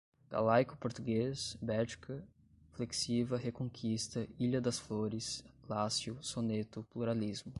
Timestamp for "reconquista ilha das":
3.37-4.79